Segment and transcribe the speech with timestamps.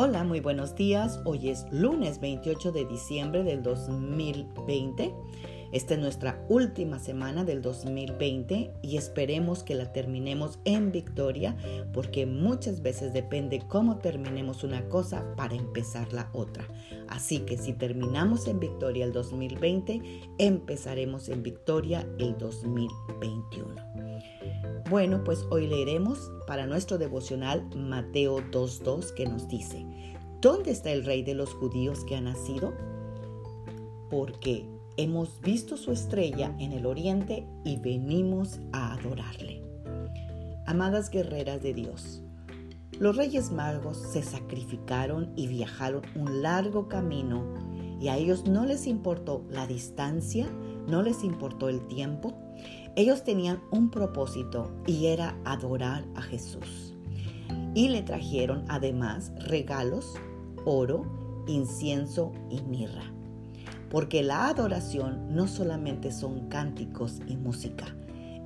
[0.00, 1.18] Hola, muy buenos días.
[1.24, 5.12] Hoy es lunes 28 de diciembre del 2020.
[5.72, 11.56] Esta es nuestra última semana del 2020 y esperemos que la terminemos en victoria
[11.92, 16.64] porque muchas veces depende cómo terminemos una cosa para empezar la otra.
[17.08, 20.00] Así que si terminamos en victoria el 2020,
[20.38, 24.07] empezaremos en victoria el 2021.
[24.88, 29.84] Bueno, pues hoy leeremos para nuestro devocional Mateo 2.2 que nos dice,
[30.40, 32.72] ¿dónde está el rey de los judíos que ha nacido?
[34.08, 39.62] Porque hemos visto su estrella en el oriente y venimos a adorarle.
[40.64, 42.22] Amadas guerreras de Dios,
[42.98, 47.44] los reyes magos se sacrificaron y viajaron un largo camino
[48.00, 50.48] y a ellos no les importó la distancia,
[50.88, 52.34] no les importó el tiempo.
[52.96, 56.94] Ellos tenían un propósito y era adorar a Jesús.
[57.74, 60.14] Y le trajeron además regalos,
[60.64, 63.12] oro, incienso y mirra
[63.90, 67.86] porque la adoración no solamente son cánticos y música,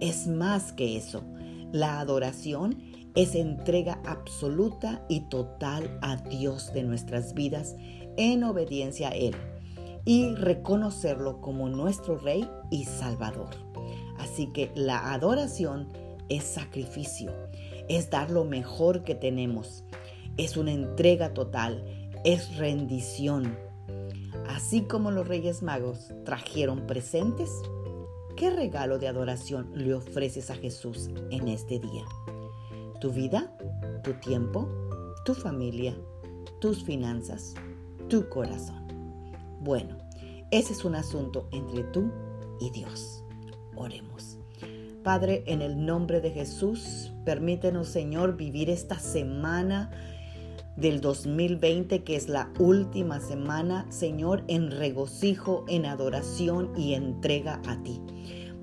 [0.00, 1.24] es más que eso.
[1.72, 2.78] La adoración
[3.14, 7.74] es entrega absoluta y total a Dios de nuestras vidas
[8.16, 9.34] en obediencia a Él
[10.04, 13.50] y reconocerlo como nuestro Rey y Salvador.
[14.18, 15.88] Así que la adoración
[16.28, 17.32] es sacrificio,
[17.88, 19.84] es dar lo mejor que tenemos,
[20.36, 21.84] es una entrega total,
[22.24, 23.56] es rendición,
[24.48, 27.50] Así como los Reyes Magos trajeron presentes,
[28.36, 32.04] ¿qué regalo de adoración le ofreces a Jesús en este día?
[33.00, 33.56] ¿Tu vida?
[34.02, 34.68] ¿Tu tiempo?
[35.24, 35.96] ¿Tu familia?
[36.60, 37.54] ¿Tus finanzas?
[38.08, 38.81] ¿Tu corazón?
[39.62, 39.96] Bueno,
[40.50, 42.10] ese es un asunto entre tú
[42.60, 43.22] y Dios.
[43.76, 44.36] Oremos.
[45.04, 49.92] Padre, en el nombre de Jesús, permítenos, Señor, vivir esta semana
[50.76, 57.80] del 2020, que es la última semana, Señor, en regocijo, en adoración y entrega a
[57.84, 58.00] ti.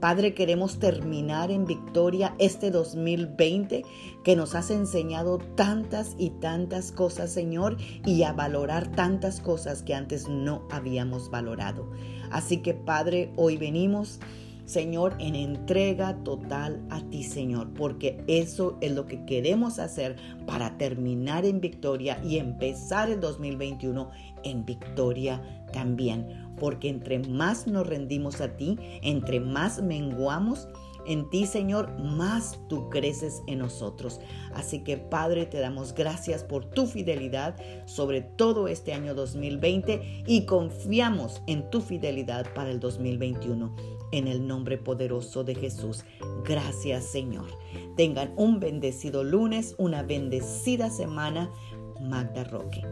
[0.00, 3.82] Padre, queremos terminar en victoria este 2020
[4.22, 7.76] que nos has enseñado tantas y tantas cosas, Señor,
[8.06, 11.90] y a valorar tantas cosas que antes no habíamos valorado.
[12.30, 14.20] Así que, Padre, hoy venimos
[14.68, 20.76] Señor, en entrega total a ti, Señor, porque eso es lo que queremos hacer para
[20.76, 24.10] terminar en victoria y empezar el 2021
[24.44, 26.52] en victoria también.
[26.60, 30.68] Porque entre más nos rendimos a ti, entre más menguamos,
[31.06, 34.20] en ti, Señor, más tú creces en nosotros.
[34.52, 37.56] Así que, Padre, te damos gracias por tu fidelidad
[37.86, 43.97] sobre todo este año 2020 y confiamos en tu fidelidad para el 2021.
[44.12, 46.04] En el nombre poderoso de Jesús.
[46.44, 47.46] Gracias, Señor.
[47.96, 51.50] Tengan un bendecido lunes, una bendecida semana.
[52.00, 52.82] Magda Roque.